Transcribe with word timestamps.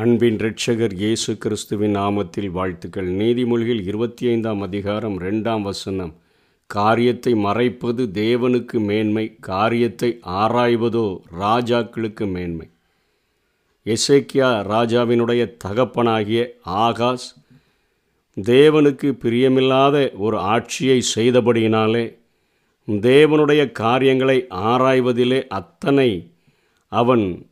அன்பின் 0.00 0.36
ரட்சகர் 0.36 0.92
இயேசு 0.92 1.38
கிறிஸ்துவின் 1.38 1.96
நாமத்தில் 1.96 2.50
வாழ்த்துக்கள். 2.50 3.08
நீதிமொழிகள் 3.08 3.80
இருபத்தி 3.82 4.26
ஐந்தாம் 4.26 4.60
அதிகாரம் 4.60 5.20
ரெண்டாம் 5.20 5.62
வசனம். 5.62 6.12
காரியத்தை 6.66 7.34
மறைப்பது 7.34 8.06
தேவனுக்கு 8.06 8.78
மேன்மை 8.80 9.36
காரியத்தை 9.40 10.20
ஆராய்வதோ 10.24 11.20
ராஜாக்களுக்கு 11.40 12.30
மேன்மை. 12.30 12.68
எசேக்கியா 13.86 14.50
ராஜாவினுடைய 14.74 15.56
தகப்பனாகிய 15.64 16.54
ஆகாஸ் 16.64 17.26
தேவனுக்கு 18.36 19.10
பிரியமில்லாத 19.24 20.16
ஒரு 20.16 20.38
ஆட்சியை 20.38 21.02
செய்தபடியினாலே 21.16 22.16
தேவனுடைய 22.88 23.72
காரியங்களை 23.72 24.46
ஆராய்வதிலே 24.50 25.46
அத்தனை 25.46 26.32
அவன் 26.88 27.47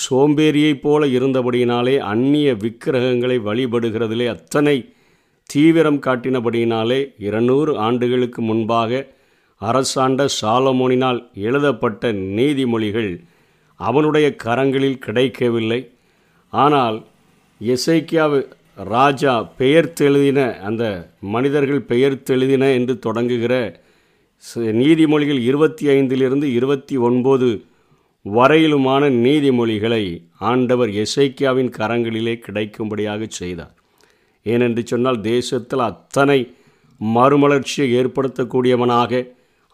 சோம்பேறியைப் 0.00 0.80
போல 0.80 1.06
இருந்தபடியினாலே 1.06 1.98
அந்நிய 1.98 2.54
விக்கிரகங்களை 2.54 3.38
வழிபடுகிறதிலே 3.38 4.26
அத்தனை 4.26 4.76
தீவிரம் 5.46 6.00
காட்டினபடியினாலே 6.00 7.00
இருநூறு 7.18 7.78
ஆண்டுகளுக்கு 7.78 8.42
முன்பாக 8.42 9.06
அரசாண்ட 9.60 10.26
சாலமோனினால் 10.40 11.20
எழுதப்பட்ட 11.34 12.12
நீதிமொழிகள் 12.12 13.10
அவனுடைய 13.80 14.34
கரங்களில் 14.44 14.98
கிடைக்கவில்லை. 14.98 15.90
ஆனால் 16.52 17.06
எசைக்கியா 17.60 18.24
ராஜா 18.74 19.52
பெயர்த்தெழுதின 19.58 20.60
அந்த 20.60 21.08
மனிதர்கள் 21.20 21.84
பெயர்த்தெழுதின 21.88 22.72
என்று 22.72 22.98
தொடங்குகிற 23.06 23.54
நீதிமொழிகள் 24.54 25.40
இருபத்தி 25.42 25.86
ஐந்திலிருந்து 25.86 26.44
இருபத்தி 26.44 26.96
ஒன்பது 26.96 27.64
வரையிலுமான 28.24 29.08
நீதிமொழிகளை 29.24 30.24
ஆண்டவர் 30.38 30.88
எசைக்கியாவின் 30.88 31.70
கரங்களிலே 31.78 32.34
கிடைக்கும்படியாக 32.38 33.26
செய்தார். 33.28 33.74
ஏனென்று 34.44 34.82
சொன்னால் 34.84 35.20
தேசத்தில் 35.20 35.78
அத்தனை 35.78 36.54
மறுமலர்ச்சியை 37.00 37.88
ஏற்படுத்தக்கூடியவனாக 38.00 39.22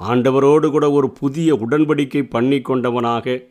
ஆண்டவரோடு 0.01 0.71
கூட 0.71 0.91
ஒரு 0.91 1.11
புதிய 1.11 1.55
உடன்படிக்கை 1.55 2.23
பண்ணி 2.23 2.61
கொண்டவனாக 2.61 3.45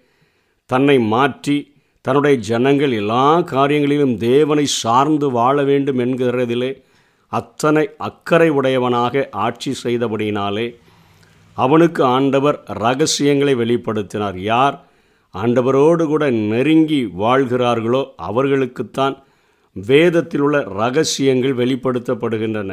தன்னை 0.66 1.00
மாற்றி 1.00 1.76
தன்னுடைய 2.02 2.38
ஜனங்கள் 2.40 2.92
எல்லா 2.92 3.40
காரியங்களிலும் 3.40 4.18
தேவனை 4.18 4.66
சார்ந்து 4.66 5.32
வாழ 5.32 5.64
வேண்டும் 5.64 6.00
என்கிறதிலே 6.00 6.72
அத்தனை 7.28 7.90
அக்கறை 7.98 8.50
உடையவனாக 8.50 9.30
ஆட்சி 9.32 9.76
செய்தபடியினாலே 9.84 10.68
அவனுக்கு 11.54 12.04
ஆண்டவர் 12.04 12.64
ரகசியங்களை 12.66 13.56
வெளிப்படுத்தினார். 13.56 14.38
யார்? 14.54 14.87
ஆண்டவரோடு 15.34 16.04
கூட 16.06 16.24
நெருங்கி 16.32 17.02
வாழ்கிறார்களோ 17.06 18.02
அவர்களுக்குத்தான் 18.28 19.16
வேதத்தில் 19.76 20.42
உள்ள 20.42 20.58
ரகசியங்கள் 20.78 21.60
வெளிப்படுத்தப்படுகின்றன. 21.62 22.72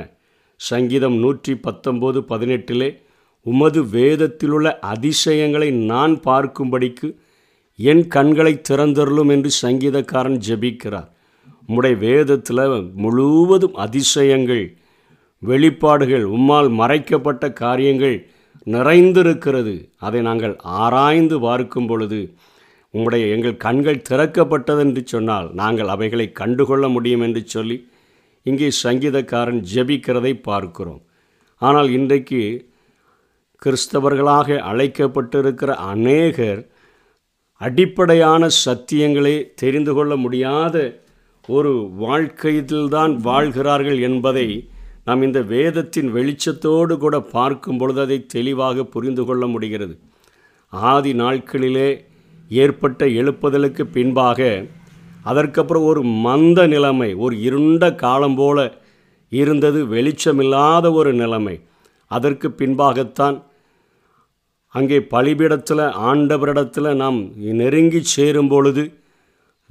சங்கீதம் 0.61 1.16
நூற்றி 1.19 1.52
பத்தொம்போது 1.55 2.19
பதினெட்டிலே 2.28 2.91
உமது 3.46 3.80
வேதத்திலுள்ள 3.84 4.69
அதிசயங்களை 4.78 5.70
நான் 5.70 6.14
பார்க்கும்படிக்கு 6.24 7.08
என் 7.78 8.05
கண்களை 8.08 8.55
திறந்தருளும் 8.68 9.30
என்று 9.34 9.50
சங்கீதக்காரன் 9.62 10.39
ஜெபிக்கிறார். 10.48 11.08
உம்முடைய 11.68 11.94
வேதத்தில் 11.98 12.62
முழுவதும் 12.94 13.74
அதிசயங்கள் 13.74 14.64
வெளிப்பாடுகள் 15.42 16.24
உம்மால் 16.36 16.70
மறைக்கப்பட்ட 16.80 17.44
காரியங்கள் 17.52 18.16
நிறைந்திருக்கிறது. 18.66 19.74
அதை 19.98 20.20
நாங்கள் 20.20 20.56
ஆராய்ந்து 20.62 21.40
பார்க்கும் 21.40 21.86
பொழுது 21.86 22.34
உங்களுடைய 22.90 23.26
எங்கள் 23.34 23.56
கண்கள் 23.56 24.04
திறக்கப்பட்டதென்று 24.08 25.02
சொன்னால் 25.04 25.48
நாங்கள் 25.52 25.88
அவைகளை 25.88 26.32
கண்டுகொள்ள 26.32 26.89
முடியும் 26.89 27.20
என்று 27.20 27.42
சொல்லி 27.46 27.89
இங்கே 28.42 28.68
சங்கீதக்காரன் 28.83 29.61
ஜெபிக்கிறதை 29.74 30.33
பார்க்கிறோம். 30.42 31.02
ஆனால் 31.62 31.90
இன்றைக்கு 31.90 32.40
கிறிஸ்தவர்களாக 33.62 34.56
அழைக்கப்பட்டிருக்கிற 34.70 35.70
அநேகர் 35.92 36.60
அடிப்படையான 37.60 38.48
சத்தியங்களை 38.64 39.34
தெரிந்து 39.55 39.94
கொள்ள 39.94 40.16
முடியாத 40.16 40.77
ஒரு 41.48 41.72
வாழ்க்கையில்தான் 42.00 43.14
வாழ்கிறார்கள் 43.16 44.00
என்பதை 44.00 44.48
நாம் 45.06 45.22
இந்த 45.22 45.42
வேதத்தின் 45.42 46.10
வெளிச்சத்தோடு 46.14 46.96
கூட 46.96 47.20
பார்க்கும் 47.20 47.78
பொழுது 47.78 48.00
அதை 48.00 48.26
தெளிவாக 48.26 48.84
புரிந்து 48.84 49.24
கொள்ள 49.24 49.46
முடிகிறது. 49.46 49.98
ஆதி 50.68 51.12
நாட்களிலே 51.12 51.88
ஏற்பட்ட 52.48 53.06
எழுப்புதலுக்கு 53.06 53.82
பின்பாக 53.82 54.66
அதற்கப்புறம் 55.22 55.84
ஒரு 55.84 56.02
மந்த 56.02 56.66
நிலைமை 56.66 57.14
ஒரு 57.14 57.40
இருண்ட 57.40 57.94
காலம் 57.94 58.34
போல 58.34 58.58
இருந்தது 59.28 59.86
வெளிச்சமில்லாத 59.86 60.92
ஒரு 60.92 61.12
நிலைமை. 61.14 61.56
அதற்கு 62.06 62.48
பின்பாகத்தான் 62.58 63.42
அங்கே 64.68 64.98
பலிபீடத்தில் 65.00 65.84
ஆண்டவரிடத்தில் 66.08 66.90
நாம் 66.94 67.18
நெருங்கி 67.60 68.00
சேரும் 68.02 68.48
பொழுது 68.48 68.84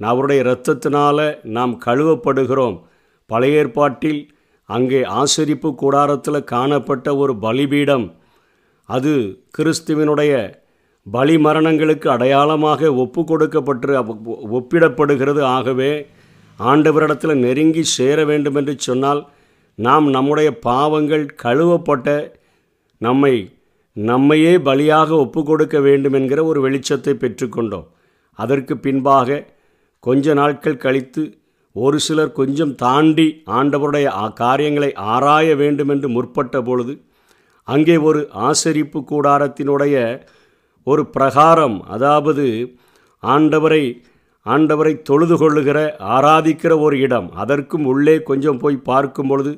அவருடைய 0.00 0.42
இரத்தத்தினால் 0.44 1.26
நாம் 1.56 1.74
கழுவப்படுகிறோம். 1.84 2.78
பழைய 3.26 3.58
ஏற்பாட்டில் 3.58 4.22
அங்கே 4.70 5.00
ஆசரிப்பு 5.20 5.70
கூடாரத்தில் 5.74 6.48
காணப்பட்ட 6.52 7.16
ஒரு 7.22 7.32
பலிபீடம். 7.44 8.06
அது 8.88 9.12
கிறிஸ்துவினுடைய 9.56 10.32
பலி 11.06 11.34
மரணங்களுக்கு 11.46 12.08
அடையாளமாக 12.08 12.90
ஒப்பு 13.02 13.20
கொடுக்கப்பட்டு 13.24 13.94
ஒப்பிடப்படுகிறது. 14.58 15.42
ஆகவே 15.56 15.92
ஆண்டவரிடத்தில் 16.58 17.42
நெருங்கி 17.44 17.82
சேர 17.96 18.18
வேண்டும் 18.30 18.56
என்று 18.60 18.74
சொன்னால் 18.78 19.20
நாம் 19.78 20.06
நம்முடைய 20.16 20.48
பாவங்கள் 20.68 21.24
கழுவப்பட்ட 21.42 22.08
நம்மை 23.00 23.34
நம்மையே 23.96 24.52
பலியாக 24.68 25.10
ஒப்பு 25.24 25.40
கொடுக்க 25.44 25.76
வேண்டும் 25.80 26.16
என்கிற 26.18 26.40
ஒரு 26.44 26.60
வெளிச்சத்தை 26.66 27.14
பெற்றுக்கொண்டோம். 27.22 27.88
அதற்கு 28.38 28.74
பின்பாக 28.84 29.44
கொஞ்ச 30.04 30.34
நாட்கள் 30.40 30.82
கழித்து 30.84 31.22
ஒரு 31.76 31.98
சிலர் 31.98 32.32
கொஞ்சம் 32.32 32.74
தாண்டி 32.74 33.26
ஆண்டவருடைய 33.58 34.08
காரியங்களை 34.34 34.90
ஆராய 35.12 35.56
வேண்டும் 35.56 35.88
என்று 35.88 36.08
முற்பட்ட 36.08 36.62
பொழுது 36.62 36.94
அங்கே 37.68 37.96
ஒரு 37.98 38.20
ஆசரிப்பு 38.48 38.98
கூடாரத்தினுடைய 39.10 39.94
ஒரு 40.86 41.02
பிரகாரம் 41.06 41.76
அதாவது 41.86 42.46
ஆண்டவரை 43.22 43.84
ஆண்டவரை 44.46 44.92
தொழுது 45.02 45.36
கொள்ளுகிற 45.36 45.78
ஆராதிக்கிற 46.14 46.72
ஒரு 46.80 46.96
இடம். 47.00 47.28
அதற்கும் 47.32 47.84
உள்ளே 47.84 48.16
கொஞ்சம் 48.22 48.58
போய் 48.58 48.76
பார்க்கும் 48.76 49.28
பொழுது 49.28 49.52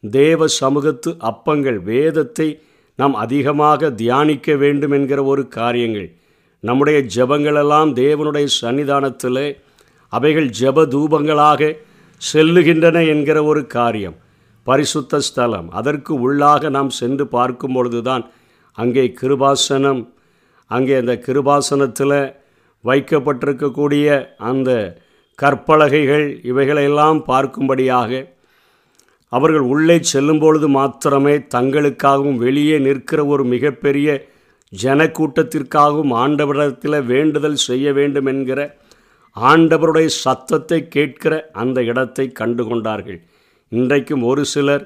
தேவ 0.00 0.46
சமூகத்து 0.60 1.10
அப்பங்கள் 1.30 1.78
வேதத்தை 1.82 2.46
நாம் 2.98 3.14
அதிகமாக 3.14 3.90
தியானிக்க 3.90 4.54
வேண்டும் 4.54 4.90
என்கிற 4.90 5.20
ஒரு 5.24 5.42
காரியங்கள். 5.58 6.08
நம்முடைய 6.62 6.98
ஜபங்களெல்லாம் 7.16 7.90
தேவனுடைய 8.02 8.46
சன்னிதானத்தில் 8.60 9.44
அவைகள் 10.12 10.48
ஜப 10.60 10.84
தூபங்களாக 10.86 11.70
செல்லுகின்றன 12.20 12.98
என்கிற 13.06 13.38
ஒரு 13.44 13.66
காரியம். 13.66 14.16
பரிசுத்த 14.66 15.20
ஸ்தலம். 15.20 15.68
அதற்கு 15.70 16.12
உள்ளாக 16.20 16.70
நாம் 16.70 16.90
சென்று 16.90 17.24
பார்க்கும் 17.26 17.72
பொழுதுதான் 17.72 18.24
அங்கே 18.78 19.04
கிருபாசனம் 19.20 20.02
அங்கே 20.70 20.94
அந்த 20.94 21.14
கிருபாசனத்தில் 21.26 22.18
வைக்கப்பட்டிருக்கக்கூடிய 22.84 24.06
அந்த 24.50 24.70
கற்பலகைகள் 25.38 26.26
இவைகளெல்லாம் 26.42 27.20
பார்க்கும்படியாக 27.26 28.10
அவர்கள் 29.32 29.66
உள்ளே 29.72 29.96
செல்லும் 30.02 30.38
பொழுது 30.38 30.68
மாத்திரமே 30.68 31.34
தங்களுக்காகவும் 31.54 32.36
வெளியே 32.36 32.76
நிற்கிற 32.78 33.20
ஒரு 33.26 33.44
மிகப்பெரிய 33.44 34.08
ஜனக்கூட்டத்திற்காகவும் 34.72 36.12
ஆண்டவரிடத்தில் 36.14 36.98
வேண்டுதல் 37.04 37.58
செய்ய 37.66 37.92
வேண்டும் 37.92 38.26
என்கிற 38.26 38.60
ஆண்டவருடைய 39.36 40.06
சத்தத்தை 40.06 40.88
கேட்கிற 40.88 41.50
அந்த 41.52 41.82
இடத்தை 41.82 42.26
கண்டு 42.32 42.64
கொண்டார்கள் 42.64 43.18
இன்றைக்கும் 43.68 44.22
ஒரு 44.22 44.44
சிலர் 44.44 44.84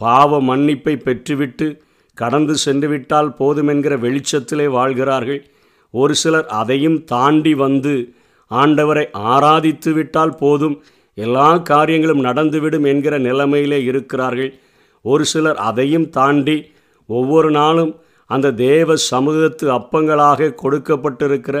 பாவ 0.00 0.40
மன்னிப்பை 0.42 0.94
பெற்றுவிட்டு 1.04 1.80
கடந்து 2.14 2.54
சென்றுவிட்டால் 2.64 3.30
போதுமென்கிற 3.38 3.94
வெளிச்சத்திலே 4.04 4.66
வாழ்கிறார்கள். 4.66 5.40
ஒரு 5.90 6.14
சிலர் 6.14 6.46
அதையும் 6.46 7.04
தாண்டி 7.04 7.54
வந்து 7.54 7.94
ஆண்டவரை 8.50 9.06
ஆராதித்து 9.12 9.92
விட்டால் 9.92 10.34
போதும் 10.34 10.76
எல்லா 11.14 11.56
காரியங்களும் 11.56 12.24
நடந்துவிடும் 12.24 12.86
என்கிற 12.86 13.18
நிலைமையிலே 13.18 13.84
இருக்கிறார்கள். 13.84 14.52
ஒரு 15.04 15.24
சிலர் 15.24 15.56
அதையும் 15.56 16.08
தாண்டி 16.10 16.56
ஒவ்வொரு 17.08 17.50
நாளும் 17.50 18.00
அந்த 18.30 18.50
தேவ 18.50 18.96
சமூகத்து 19.10 19.66
அப்பங்களாக 19.70 20.54
கொடுக்கப்பட்டிருக்கிற 20.62 21.56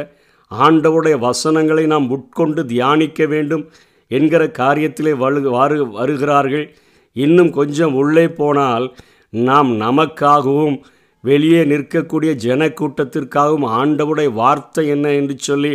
ஆண்டவுடைய 0.50 1.18
வசனங்களை 1.18 1.86
நாம் 1.86 2.10
உட்கொண்டு 2.10 2.64
தியானிக்க 2.66 3.26
வேண்டும் 3.26 3.70
என்கிற 4.08 4.42
காரியத்திலே 4.58 5.12
வலு 5.16 5.50
வரு 5.50 5.78
வருகிறார்கள். 5.90 6.74
இன்னும் 7.12 7.50
கொஞ்சம் 7.50 7.94
உள்ளே 7.94 8.28
போனால் 8.28 8.94
நாம் 9.30 9.80
நமக்காகவும் 9.80 10.78
வெளியே 11.20 11.64
நிற்கக்கூடிய 11.64 12.32
ஜனக்கூட்டத்திற்காகவும் 12.46 13.66
ஆண்டவுடைய 13.80 14.32
வார்த்தை 14.32 14.88
என்ன 14.88 15.12
என்று 15.12 15.34
சொல்லி 15.38 15.72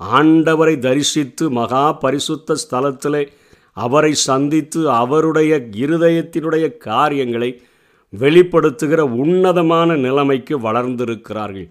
ஆண்டவரை 0.00 0.78
தரிசித்து 0.78 1.50
மகா 1.50 1.92
பரிசுத்த 1.92 2.56
ஸ்தலத்திலே 2.62 3.22
அவரை 3.72 4.12
சந்தித்து 4.14 4.90
அவருடைய 4.90 5.56
இருதயத்தினுடைய 5.58 6.76
காரியங்களை 6.76 7.50
வெளிப்படுத்துகிற 8.12 9.00
உன்னதமான 9.22 9.96
நிலைமைக்கு 9.96 10.60
வளர்ந்திருக்கிறார்கள். 10.60 11.68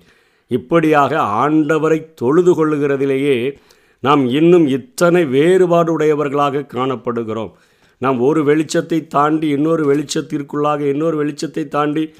இப்படியாக 0.47 1.19
ஆண்டவரை 1.19 2.13
தொழுது 2.13 2.51
கொள்ளுகிறதிலேயே 2.53 3.57
நாம் 3.99 4.27
இன்னும் 4.27 4.67
இத்தனை 4.67 5.23
வேறுபாடுடையவர்களாக 5.25 6.65
காணப்படுகிறோம். 6.73 7.51
நாம் 7.97 8.19
ஒரு 8.19 8.43
வெளிச்சத்தை 8.43 9.07
தாண்டி 9.07 9.47
இன்னொரு 9.47 9.83
வெளிச்சத்திற்குள்ளாக 9.91 10.79
இன்னொரு 10.79 11.15
வெளிச்சத்தை 11.23 11.67
தாண்டி 11.67 12.13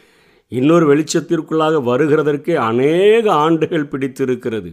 இன்னொரு 0.48 0.86
வெளிச்சத்திற்குள்ளாக 0.96 1.82
வருகிறதற்கு 1.90 2.54
அநேக 2.54 3.34
ஆண்டுகள் 3.34 3.88
பிடித்திருக்கிறது. 3.88 4.72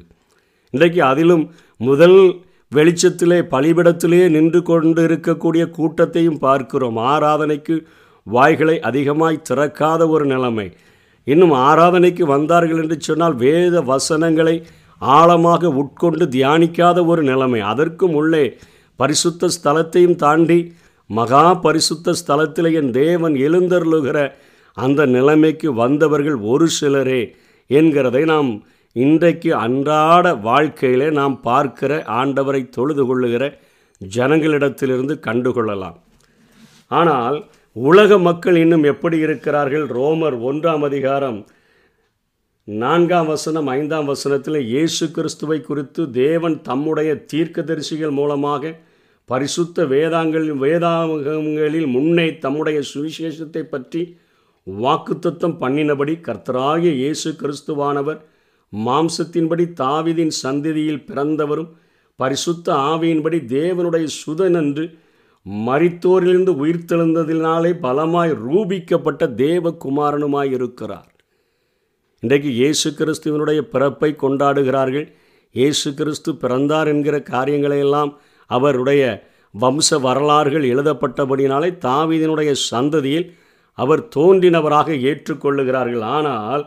இன்றைக்கு 0.71 1.03
அதிலும் 1.03 1.45
முதல் 1.77 2.19
வெளிச்சத்திலே 2.75 3.39
பலிபிடத்திலேயே 3.51 4.31
நின்று 4.31 4.63
கொண்டு 4.63 5.07
இருக்கக்கூடிய 5.07 5.71
கூட்டத்தையும் 5.71 6.39
பார்க்கிறோம். 6.39 6.97
ஆராதனைக்கு 6.97 7.77
வாய்களை 8.23 8.81
அதிகமாய் 8.81 9.45
திறக்காத 9.49 10.09
ஒரு 10.09 10.27
நிலைமை. 10.27 10.73
இன்னும் 11.25 11.55
ஆராதனைக்கு 11.69 12.25
வந்தார்கள் 12.35 12.81
என்று 12.83 12.97
சொன்னால் 13.01 13.35
வேத 13.35 13.81
வசனங்களை 13.81 14.57
ஆழமாக 14.99 15.71
உட்கொண்டு 15.81 16.25
தியானிக்காத 16.27 16.99
ஒரு 17.07 17.23
நிலைமை. 17.23 17.61
அதற்கும் 17.73 18.15
உள்ளே 18.15 18.45
பரிசுத்த 18.97 19.49
ஸ்தலத்தையும் 19.57 20.17
தாண்டி 20.17 20.59
மகா 21.11 21.47
பரிசுத்த 21.55 22.15
ஸ்தலத்தில் 22.21 22.69
என் 22.81 22.91
தேவன் 22.91 23.35
எழுந்தருளுகிற 23.47 24.19
அந்த 24.77 25.01
நிலைமைக்கு 25.07 25.69
வந்தவர்கள் 25.75 26.39
ஒரு 26.53 26.67
சிலரே 26.69 27.23
என்கிறதை 27.71 28.23
நாம் 28.25 28.51
இன்றைக்கு 28.93 29.51
அன்றாட 29.55 30.35
வாழ்க்கையிலே 30.49 31.11
நாம் 31.11 31.37
பார்க்கிற 31.41 31.93
ஆண்டவரை 32.19 32.69
தொழுது 32.69 33.05
கொள்ளுகிற 33.07 33.45
ஜனங்களிடத்திலிருந்து 34.01 35.15
கண்டுகொள்ளலாம். 35.27 35.97
ஆனால் 36.87 37.37
உலக 37.77 38.19
மக்கள் 38.19 38.57
இன்னும் 38.57 38.83
எப்படி 38.83 39.19
இருக்கிறார்கள்? 39.19 39.87
ரோமர் 39.89 40.37
ஒன்றாம் 40.41 40.83
அதிகாரம் 40.83 41.39
நான்காம் 42.69 43.27
வசனம் 43.27 43.67
ஐந்தாம் 43.67 44.07
வசனத்தில் 44.07 44.59
இயேசு 44.65 45.11
கிறிஸ்துவை 45.11 45.61
குறித்து 45.61 46.11
தேவன் 46.11 46.63
தம்முடைய 46.63 47.25
தீர்க்கதரிசிகள் 47.33 48.11
மூலமாக 48.11 48.73
பரிசுத்த 49.29 49.85
வேதாங்கள் 49.85 50.49
வேதாகங்களில் 50.55 51.87
முன்னே 51.87 52.39
தம்முடைய 52.39 52.81
சுவிசேஷத்தை 52.83 53.63
பற்றி 53.63 54.03
வாக்குத்தத்தம் 54.67 55.59
பண்ணினபடி 55.61 56.21
கர்த்தராகிய 56.21 56.93
இயேசு 56.93 57.31
கிறிஸ்துவானவர் 57.33 58.21
மாம்சத்தின்படி 58.73 59.67
தாவிதின் 59.81 60.35
சந்ததியில் 60.43 61.07
பிறந்தவரும் 61.07 61.71
பரிசுத்த 62.19 62.75
ஆவியின்படி 62.75 63.41
தேவனுடைய 63.49 64.07
சுதன் 64.21 64.55
என்று 64.55 64.85
மரித்தோரிலிருந்து 65.47 66.53
உயிர்த்தெழுந்ததினாலே 66.63 67.73
பலமாய் 67.81 68.33
ரூபிக்கப்பட்ட 68.47 69.23
தேவகுமாரனுமாய் 69.43 70.51
இருக்கிறார் 70.51 71.11
இன்றைக்கு 72.23 72.51
இயேசு 72.53 72.89
கிறிஸ்துவனுடைய 72.91 73.61
பிறப்பை 73.73 74.11
கொண்டாடுகிறார்கள். 74.23 75.07
இயேசு 75.55 75.89
கிறிஸ்து 75.95 76.31
பிறந்தார் 76.35 76.89
என்கிற 76.89 77.17
காரியங்களையெல்லாம் 77.33 78.13
அவருடைய 78.51 79.03
வம்ச 79.55 79.99
வரலாறுகள் 80.01 80.65
எழுதப்பட்டபடினாலே 80.65 81.69
தாவீதினுடைய 81.87 82.53
சந்ததியில் 82.71 83.27
அவர் 83.79 84.03
தோன்றினவராக 84.17 84.89
ஏற்றுக்கொள்ளுகிறார்கள். 85.11 86.05
ஆனால் 86.17 86.65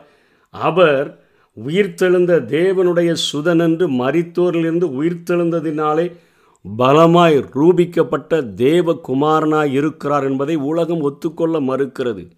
அவர் 0.53 1.07
உயிர்த்தெழுந்த 1.57 2.33
தேவனுடைய 2.56 3.12
சுதன் 3.27 3.63
என்று 3.68 3.85
மரித்தோரிலிருந்து 4.01 4.88
உயிர்த்தெழுந்ததினாலே 5.00 6.06
பலமாய் 6.75 7.38
ரூபிக்கப்பட்ட 7.56 8.42
தேவகுமாரனாய் 8.56 9.72
இருக்கிறார் 9.72 10.24
என்பதை 10.24 10.56
உலகம் 10.56 11.02
ஒத்துக்கொள்ள 11.02 11.60
மறுக்கிறது. 11.60 12.30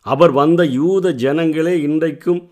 அவர் 0.00 0.30
வந்த 0.30 0.64
யூத 0.64 1.12
ஜனங்களே 1.12 1.74
இன்றைக்கும் 1.80 2.50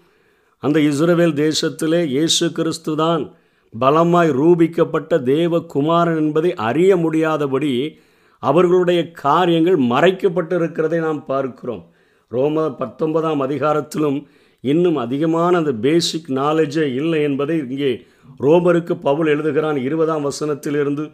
அந்த 0.58 0.80
இஸ்ரவேல் 0.80 1.34
தேசத்திலே 1.42 2.04
இயேசு 2.04 2.52
கிறிஸ்து 2.52 2.96
தான் 2.96 3.34
பலமாய் 3.78 4.30
ரூபிக்கப்பட்ட 4.30 5.18
தேவகுமாரன் 5.18 6.16
என்பதை 6.16 6.54
அறிய 6.54 6.96
முடியாதபடி 6.96 7.98
அவர்களுடைய 8.38 9.10
காரியங்கள் 9.10 9.78
மறைக்கப்பட்டிருக்கிறதை 9.78 10.98
நாம் 10.98 11.24
பார்க்கிறோம். 11.24 11.84
ரோம 12.28 12.70
பத்தொன்பதாம் 12.70 13.40
அதிகாரத்திலும் 13.40 14.26
இன்னும் 14.70 14.96
அதிகமான 14.96 15.52
அந்த 15.56 15.72
பேசிக் 15.86 16.28
நாலேஜே 16.40 16.84
இல்லை 17.00 17.20
என்பதை 17.22 17.56
இங்கே 17.68 17.92
ரோமருக்கு 18.40 18.94
பவுல் 19.00 19.26
எழுதுகிறான் 19.26 19.78
இருபதாம் 19.86 20.26
வசனத்திலிருந்து. 20.28 21.04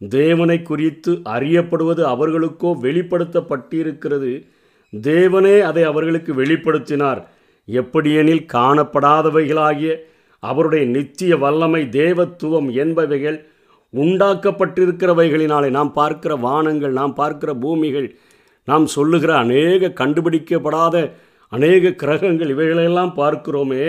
தேவனை 0.00 0.56
குறித்து 0.62 1.12
அறியப்படுவது 1.34 2.02
அவர்களுக்கோ 2.12 2.70
வெளிப்படுத்தப்பட்டிருக்கிறது. 2.86 4.32
தேவனே 4.92 5.56
அதை 5.60 5.82
அவர்களுக்கு 5.82 6.32
வெளிப்படுத்தினார். 6.34 7.20
எப்படியெனில் 7.68 8.46
காணப்படாதவைகளாகிய 8.52 9.92
அவருடைய 10.42 10.84
நித்திய 10.86 11.32
வல்லமை 11.36 11.82
தேவத்துவம் 12.00 12.68
என்பவைகள் 12.82 13.38
உண்டாக்கப்பட்டிருக்கிறவைகளினாலே 13.92 15.68
நாம் 15.70 15.92
பார்க்கிற 15.92 16.32
வானங்கள் 16.46 16.92
நாம் 16.92 17.14
பார்க்கிற 17.14 17.50
பூமிகள் 17.54 18.08
நாம் 18.68 18.86
சொல்லுகிற 18.86 19.32
அநேக 19.36 19.92
கண்டுபிடிக்கப்படாத 20.00 20.96
அநேக 21.52 21.92
கிரகங்கள் 22.02 22.50
இவைகளெல்லாம் 22.50 23.12
பார்க்கிறோமே. 23.16 23.84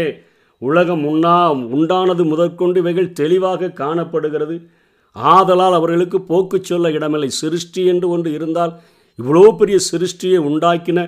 உலகம் 0.62 1.04
உண்ணா 1.06 1.36
உண்டானது 1.76 2.24
முதற்கொண்டு 2.24 2.80
இவைகள் 2.80 3.12
தெளிவாக 3.12 3.72
காணப்படுகிறது. 3.82 4.56
ஆதலால் 5.16 5.74
அவர்களுக்கு 5.74 6.18
போக்கு 6.22 6.58
சொல்ல 6.64 6.92
இடமில்லை. 6.92 7.30
சிருஷ்டி 7.42 7.82
என்று 7.86 8.08
ஒன்று 8.10 8.30
இருந்தால் 8.32 8.74
இவ்வளோ 9.20 9.46
பெரிய 9.58 9.78
சிருஷ்டியை 9.92 10.40
உண்டாக்கின 10.50 11.00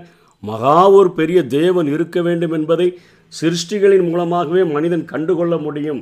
மகா 0.43 0.89
ஒரு 0.89 1.09
பெரிய 1.11 1.39
தேவன் 1.47 1.87
இருக்க 1.87 2.21
வேண்டும் 2.21 2.51
என்பதை 2.51 2.87
சிருஷ்டிகளின் 3.33 4.07
மூலமாகவே 4.09 4.63
மனிதன் 4.63 5.05
கண்டுகொள்ள 5.05 5.57
முடியும். 5.57 6.01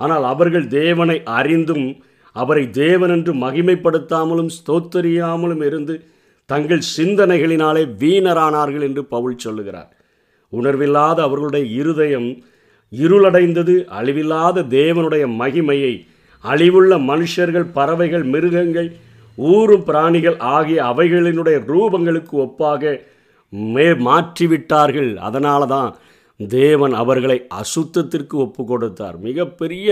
ஆனால் 0.00 0.24
அவர்கள் 0.24 0.66
தேவனை 0.66 1.16
அறிந்தும் 1.38 1.86
அவரை 2.36 2.64
தேவன் 2.70 3.10
என்று 3.10 3.32
மகிமைப்படுத்தாமலும் 3.34 4.50
ஸ்தோத்தரியாமலும் 4.58 5.62
இருந்து 5.66 5.94
தங்கள் 6.52 6.88
சிந்தனைகளினாலே 6.96 7.82
வீணரானார்கள் 8.02 8.86
என்று 8.88 9.02
பவுல் 9.14 9.42
சொல்லுகிறார். 9.44 9.90
உணர்வில்லாத 10.52 11.18
அவர்களுடைய 11.26 11.64
இருதயம் 11.80 12.30
இருளடைந்தது 12.92 13.74
அழிவில்லாத 13.98 14.64
தேவனுடைய 14.78 15.24
மகிமையை 15.42 15.94
அழிவுள்ள 16.44 16.92
மனுஷர்கள் 17.10 17.66
பறவைகள் 17.76 18.24
மிருகங்கள் 18.32 18.90
ஊரும் 19.38 19.84
பிராணிகள் 19.88 20.36
ஆகிய 20.54 20.78
அவைகளினுடைய 20.90 21.58
ரூபங்களுக்கு 21.70 22.34
ஒப்பாக 22.44 22.92
மே 23.74 23.86
மாற்றிவிட்டார்கள். 24.08 25.10
அதனால 25.28 25.62
தான் 25.74 25.90
தேவன் 26.38 26.94
அவர்களை 27.02 27.38
அசுத்தத்திற்கு 27.60 28.36
ஒப்பு 28.44 28.62
கொடுத்தார். 28.70 29.16
மிகப்பெரிய 29.28 29.88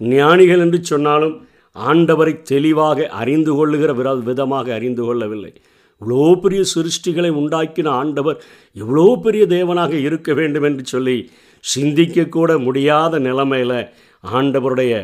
ஞானிகள் 0.00 0.62
என்று 0.64 0.80
சொன்னாலும் 0.90 1.34
ஆண்டவரை 1.76 2.34
தெளிவாக 2.52 3.06
அறிந்து 3.20 3.52
கொள்ளுகிற 3.58 3.92
விதமாக 4.30 4.66
அறிந்து 4.78 5.02
கொள்ளவில்லை. 5.08 5.52
இவ்வளோ 6.00 6.24
பெரிய 6.40 6.62
சிருஷ்டிகளை 6.74 7.30
உண்டாக்கின 7.32 7.88
ஆண்டவர் 7.94 8.38
இவ்வளோ 8.76 9.06
பெரிய 9.16 9.44
தேவனாக 9.46 9.92
இருக்க 10.06 10.32
வேண்டும் 10.32 10.62
என்று 10.62 10.84
சொல்லி 10.86 11.16
சிந்திக்கக்கூட 11.64 12.50
முடியாத 12.62 13.18
நிலைமையில் 13.18 13.78
ஆண்டவருடைய 14.24 14.94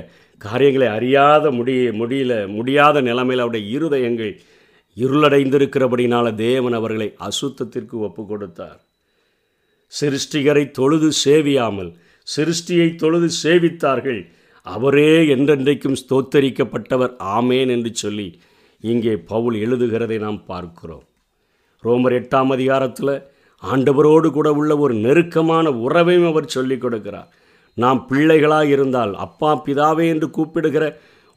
காரியங்களை 0.40 0.88
அறியாத 0.88 1.46
முடிய 1.50 1.90
முடியல 1.92 2.34
முடியாத 2.48 3.00
நிலைமையில் 3.00 3.42
அவருடைய 3.42 3.64
இருதயங்கள் 3.76 4.32
இருளடைந்திருக்கிறபடினால 4.96 6.34
தேவன் 6.36 6.74
அவர்களை 6.74 7.08
அசுத்தத்திற்கு 7.20 7.96
ஒப்பு 8.00 8.22
கொடுத்தார் 8.26 8.78
சிருஷ்டிகரை 9.92 10.64
தொழுது 10.70 11.08
சேவியாமல் 11.24 11.90
சிருஷ்டியை 12.26 12.88
தொழுது 12.96 13.28
சேவித்தார்கள் 13.42 14.20
அவரே 14.66 15.12
என்றென்றைக்கும் 15.34 16.00
ஸ்தோத்தரிக்கப்பட்டவர் 16.02 17.12
ஆமேன் 17.36 17.70
என்று 17.70 17.90
சொல்லி 17.94 18.28
இங்கே 18.80 19.16
பவுல் 19.16 19.54
எழுதுகிறதை 19.54 20.18
நாம் 20.18 20.40
பார்க்கிறோம். 20.44 21.04
ரோமர் 21.84 22.16
எட்டாம் 22.18 22.50
அதிகாரத்தில் 22.50 23.14
ஆண்டவரோடு 23.62 24.28
கூட 24.30 24.52
உள்ள 24.52 24.72
ஒரு 24.78 24.94
நெருக்கமான 24.94 25.70
உறவையும் 25.70 26.28
அவர் 26.28 26.52
சொல்லிக் 26.54 26.84
கொடுக்கிறார். 26.84 27.28
நாம் 27.74 28.06
பிள்ளைகளாக 28.06 28.66
இருந்தால் 28.66 29.12
அப்பா 29.14 29.62
பிதாவே 29.66 30.06
என்று 30.08 30.30
கூப்பிடுகிற 30.30 30.84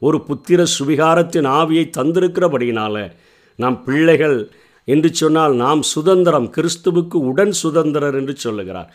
ஒரு 0.01 0.17
புத்திர 0.27 0.61
சுவிகாரத்தின் 0.77 1.47
ஆவியை 1.59 1.85
தந்திருக்கிறபடியினால 1.97 3.11
நாம் 3.59 3.83
பிள்ளைகள் 3.83 4.37
என்று 4.87 5.13
சொன்னால் 5.13 5.53
நாம் 5.55 5.81
சுதந்திரம் 5.81 6.47
கிறிஸ்துவுக்கு 6.55 7.17
உடன் 7.31 7.51
சுதந்திரர் 7.51 8.15
என்று 8.15 8.35
சொல்லுகிறார். 8.35 8.89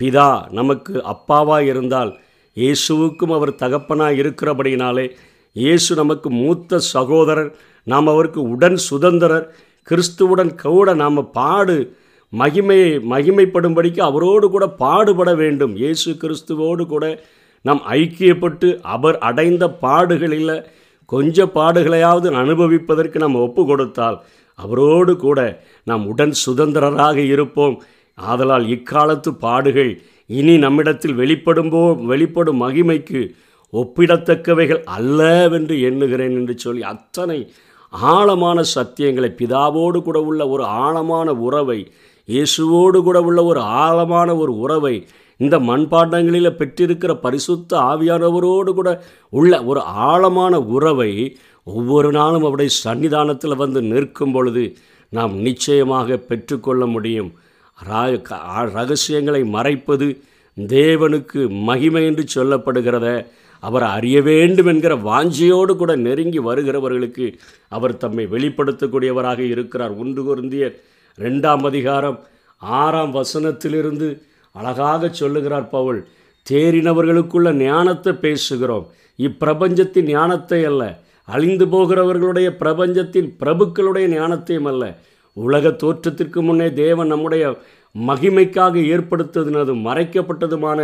பிதா 0.00 0.28
நமக்கு 0.50 0.92
அப்பாவாக 1.14 1.60
இருந்தால் 1.60 2.12
இயேசுவுக்கும் 2.56 3.34
அவர் 3.34 3.54
தகப்பனாக 3.54 4.20
இருக்கிறபடினாலே 4.22 5.06
இயேசு 5.56 5.90
நமக்கு 5.94 6.28
மூத்த 6.30 6.78
சகோதரர் 6.94 7.50
நாம் 7.86 8.06
அவருக்கு 8.06 8.40
உடன் 8.54 8.78
சுதந்திரர் 8.86 9.44
கிறிஸ்துவுடன் 9.88 10.50
கூட 10.62 10.94
நாம் 10.94 11.20
பாடு 11.30 11.76
மகிமையை 12.32 12.88
மகிமைப்படும்படிக்கு 13.12 14.00
அவரோடு 14.00 14.46
கூட 14.50 14.66
பாடுபட 14.82 15.30
வேண்டும். 15.34 15.74
இயேசு 15.82 16.10
கிறிஸ்துவோடு 16.22 16.84
கூட 16.86 17.04
நாம் 17.64 17.82
ஐக்கியப்பட்டு 17.98 18.68
அவர் 18.94 19.18
அடைந்த 19.18 19.64
பாடுகளில் 19.84 20.56
கொஞ்ச 21.12 21.46
பாடுகளையாவது 21.54 22.34
அனுபவிப்பதற்கு 22.42 23.22
நாம் 23.24 23.38
ஒப்பு 23.46 23.62
கொடுத்தால் 23.66 24.18
அவரோடு 24.58 25.12
கூட 25.16 25.38
நாம் 25.90 26.04
உடன் 26.12 26.34
சுதந்திரராக 26.46 27.16
இருப்போம். 27.34 27.76
ஆதலால் 28.18 28.66
இக்காலத்து 28.76 29.30
பாடுகள் 29.46 29.92
இனி 30.40 30.54
நம்மிடத்தில் 30.58 31.18
வெளிப்படும்போ 31.22 31.82
வெளிப்படும் 32.12 32.62
மகிமைக்கு 32.62 33.22
ஒப்பிடத்தக்கவைகள் 33.74 34.82
அல்லவென்று 34.96 35.80
எண்ணுகிறேன் 35.80 36.34
என்று 36.34 36.54
சொல்லி 36.58 36.82
அத்தனை 36.82 37.38
ஆழமான 37.92 38.62
சத்தியங்களை 38.74 39.30
பிதாவோடு 39.38 39.98
கூட 40.02 40.18
உள்ள 40.22 40.48
ஒரு 40.48 40.64
ஆழமான 40.64 41.32
உறவை 41.32 41.80
இயேசுவோடு 42.28 42.98
கூட 43.02 43.18
உள்ள 43.22 43.44
ஒரு 43.44 43.60
ஆழமான 43.60 44.36
ஒரு 44.36 44.52
உறவை 44.58 44.94
இந்த 45.40 45.56
மண்பாண்டங்களில் 45.58 46.58
பெற்றிருக்கிற 46.58 47.12
பரிசுத்த 47.14 47.78
ஆவியானவரோடு 47.78 48.70
கூட 48.70 48.90
உள்ள 49.32 49.64
ஒரு 49.64 49.80
ஆழமான 49.80 50.60
உறவை 50.60 51.10
ஒவ்வொரு 51.66 52.10
நாளும் 52.12 52.42
அவருடைய 52.42 52.70
சன்னிதானத்தில் 52.84 53.56
வந்து 53.56 53.82
நிற்கும் 53.82 54.32
பொழுது 54.32 54.64
நாம் 55.12 55.34
நிச்சயமாக 55.36 56.16
பெற்றுக்கொள்ள 56.28 56.86
முடியும். 56.86 57.30
ரகசியங்களை 58.74 59.42
மறைப்பது 59.44 60.06
தேவனுக்கு 60.56 61.40
மகிமை 61.62 62.02
என்று 62.04 62.24
சொல்லப்படுகிறத 62.34 63.08
அவர் 63.66 63.86
அறிய 63.96 64.16
வேண்டும் 64.28 64.68
என்கிற 64.72 64.94
வாஞ்சியோடு 65.08 65.72
கூட 65.80 65.92
நெருங்கி 66.06 66.40
வருகிறவர்களுக்கு 66.48 67.26
அவர் 67.76 68.00
தம்மை 68.02 68.24
வெளிப்படுத்தக்கூடியவராக 68.34 69.40
இருக்கிறார். 69.54 69.92
ஒன்று 70.02 70.22
குருந்திய 70.28 70.64
ரெண்டாம் 71.18 71.64
அதிகாரம் 71.70 72.18
ஆறாம் 72.80 73.14
வசனத்திலிருந்து 73.18 74.08
அழகாக 74.54 75.08
சொல்லுகிறார் 75.20 75.68
பவுல். 75.76 76.00
தேறினவர்களுக்குள்ள 76.46 77.48
ஞானத்தை 77.62 78.12
பேசுகிறோம். 78.26 78.86
இப்பிரபஞ்சத்தின் 79.18 80.10
ஞானத்தை 80.16 80.60
அல்ல 80.70 80.82
அழிந்து 81.28 81.66
போகிறவர்களுடைய 81.74 82.48
பிரபஞ்சத்தின் 82.62 83.28
பிரபுக்களுடைய 83.42 84.06
ஞானத்தையும் 84.16 84.68
அல்ல. 84.72 84.84
உலக 85.36 85.70
தோற்றத்திற்கு 85.82 86.40
முன்னே 86.48 86.68
தேவன் 86.82 87.12
நம்முடைய 87.12 87.44
மகிமைக்காக 87.94 88.74
ஏற்படுத்தினதும் 88.94 89.82
மறைக்கப்பட்டதுமான 89.88 90.80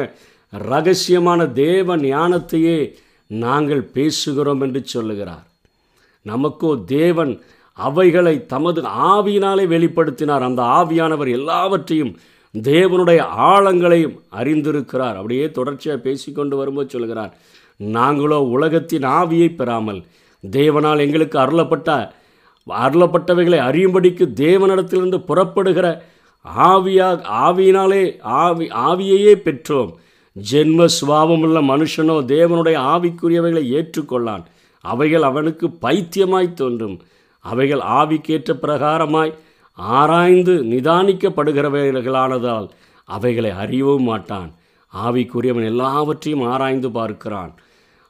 ரகசியமான 0.53 1.41
தேவ 1.53 1.97
ஞானத்தையே 1.97 2.79
நாங்கள் 3.27 3.91
பேசுகிறோம் 3.95 4.63
என்று 4.63 4.81
சொல்லுகிறார். 4.85 5.47
நமக்கோ 6.27 6.71
தேவன் 6.85 7.33
அவைகளை 7.73 8.47
தமது 8.47 8.81
ஆவியினாலே 8.83 9.65
வெளிப்படுத்தினார். 9.75 10.47
அந்த 10.49 10.63
ஆவியானவர் 10.79 11.31
எல்லாவற்றையும் 11.31 12.13
தேவனுடைய 12.55 13.21
ஆழங்களையும் 13.21 14.17
அறிந்திருக்கிறார். 14.41 15.17
அப்படியே 15.17 15.51
தொடர்ச்சியாக 15.51 16.01
பேசிக்கொண்டு 16.01 16.57
வரும்போது 16.57 16.89
சொல்கிறார் 16.89 17.35
நாங்களோ 17.81 18.39
உலகத்தின் 18.57 19.03
ஆவியை 19.03 19.49
பெறாமல் 19.55 20.01
தேவனால் 20.51 21.05
எங்களுக்கு 21.07 21.37
அருளப்பட்ட 21.39 21.91
அருளப்பட்டவைகளை 22.67 23.59
அறியும்படிக்கு 23.69 24.25
தேவனிடத்திலிருந்து 24.43 25.19
புறப்படுகிற 25.27 25.87
ஆவியாக 26.69 27.19
ஆவியினாலே 27.47 28.05
ஆவி 28.21 28.67
ஆவியையே 28.89 29.35
பெற்றோம். 29.47 29.91
ஜென்ம 30.35 30.89
சுவாபமுள்ள 31.01 31.61
மனுஷனோ 31.61 31.97
தேவனுடைய 31.97 32.77
ஆவிக்குரியவைகளை 32.77 33.71
ஏற்றுக்கொள்ளான். 33.71 34.43
அவைகள் 34.81 35.23
அவனுக்கு 35.23 35.69
பைத்தியமாய் 35.69 36.53
தோன்றும். 36.53 37.01
அவைகள் 37.41 37.79
ஆவிக்கேற்ற 37.79 38.59
பிரகாரமாய் 38.63 39.35
ஆராய்ந்து 39.73 40.65
நிதானிக்கப்படுகிறவைகளானதால் 40.65 42.69
அவைகளை 43.05 43.51
அறியவும் 43.51 44.03
மாட்டான். 44.03 44.53
ஆவிக்குரியவன் 44.97 45.65
எல்லாவற்றையும் 45.65 46.43
ஆராய்ந்து 46.43 46.91
பார்க்கிறான். 46.91 47.55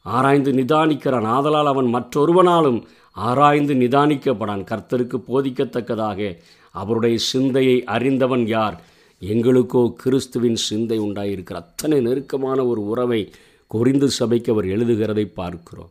ஆராய்ந்து 0.02 0.52
நிதானிக்கிறான். 0.52 1.24
ஆதலால் 1.24 1.66
அவன் 1.66 1.94
மற்றொருவனாலும் 1.94 2.82
ஆராய்ந்து 3.12 3.74
நிதானிக்கப்படான். 3.74 4.64
கர்த்தருக்கு 4.64 5.22
போதிக்கத்தக்கதாக 5.28 6.36
அவருடைய 6.72 7.18
சிந்தையை 7.18 7.84
அறிந்தவன் 7.84 8.46
யார்? 8.46 8.80
எங்களுக்கோ 9.20 9.80
கிறிஸ்துவின் 10.02 10.58
சிந்தை 10.66 10.96
உண்டாயிருக்கிற 11.00 11.56
அத்தனை 11.62 11.96
நெருக்கமான 12.00 12.58
ஒரு 12.66 12.82
உறவை 12.92 13.20
குறிந்து 13.70 14.06
சபைக்கு 14.18 14.52
அவர் 14.52 14.66
எழுதுகிறதை 14.74 15.24
பார்க்கிறோம். 15.40 15.90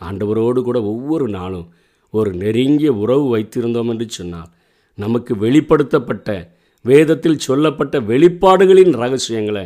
ஆண்டவரோடு 0.00 0.60
கூட 0.68 0.78
ஒவ்வொரு 0.82 1.26
நாளும் 1.28 1.66
ஒரு 2.14 2.30
நெருங்கிய 2.42 2.90
உறவு 3.02 3.24
வைத்திருந்தோம் 3.32 3.90
என்று 3.92 4.06
சொன்னால் 4.08 4.52
நமக்கு 4.98 5.32
வெளிப்படுத்தப்பட்ட 5.36 6.36
வேதத்தில் 6.84 7.44
சொல்லப்பட்ட 7.46 7.96
வெளிப்பாடுகளின் 8.10 8.94
ரகசியங்களை 9.02 9.64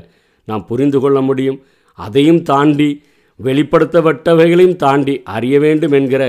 நாம் 0.48 0.66
புரிந்து 0.66 0.98
கொள்ள 1.00 1.18
முடியும். 1.20 1.60
அதையும் 1.98 2.42
தாண்டி 2.42 2.90
வெளிப்படுத்தப்பட்டவைகளையும் 3.40 4.80
தாண்டி 4.84 5.14
அறிய 5.36 5.56
வேண்டும் 5.60 5.94
என்கிற 6.00 6.22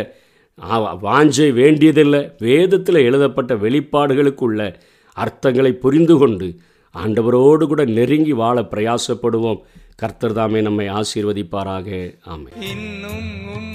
வாஞ்சை 1.08 1.48
வேண்டியதில்லை. 1.62 2.22
வேதத்தில் 2.40 3.06
எழுதப்பட்ட 3.08 3.54
வெளிப்பாடுகளுக்குள்ள 3.63 4.62
அர்த்தங்களை 5.18 5.72
புரிந்து 5.86 6.16
கொண்டு 6.18 6.48
ஆண்டவரோடு 6.98 7.66
கூட 7.68 7.86
நெருங்கி 7.86 8.34
வாழ 8.34 8.62
பிரயாசப்படுவோம். 8.62 9.62
கர்த்தர் 9.96 10.34
தாமே 10.34 10.62
நம்மை 10.62 10.90
ஆசீர்வதிப்பாராக. 10.90 12.16
ஆமை 12.24 12.52
இன்னும் 12.60 13.73